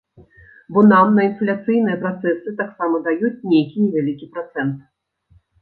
Бо 0.77 0.83
нам 0.91 1.07
на 1.17 1.25
інфляцыйныя 1.27 1.97
працэсы 2.03 2.55
таксама 2.63 3.03
даюць 3.09 3.35
нейкі 3.53 3.77
невялікі 3.87 4.31
працэнт. 4.39 4.75